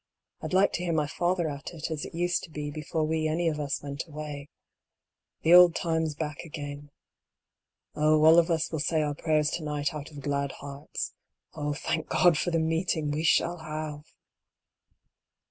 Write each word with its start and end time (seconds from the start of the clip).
I'd 0.41 0.51
like 0.51 0.73
to 0.73 0.83
hear 0.83 0.93
my 0.93 1.05
father 1.05 1.47
at 1.47 1.75
it, 1.75 1.91
as 1.91 2.05
it 2.05 2.15
used 2.15 2.41
to 2.45 2.49
be 2.49 2.71
before 2.71 3.03
we 3.05 3.27
any 3.27 3.47
of 3.47 3.59
us 3.59 3.83
went 3.83 4.07
away 4.07 4.49
—■ 5.41 5.43
the 5.43 5.53
old 5.53 5.75
times 5.75 6.15
back 6.15 6.39
again. 6.39 6.89
Oh, 7.93 8.25
all 8.25 8.39
of 8.39 8.49
us 8.49 8.71
will 8.71 8.79
say 8.79 9.03
our 9.03 9.13
prayers 9.13 9.51
to 9.51 9.63
night 9.63 9.93
out 9.93 10.09
of 10.09 10.21
glad 10.21 10.53
hearts. 10.53 11.13
Oh, 11.53 11.73
thank 11.75 12.07
God 12.09 12.35
for 12.35 12.49
the 12.49 12.57
meeting 12.57 13.11
we 13.11 13.21
shall 13.23 13.57
have 13.59 14.01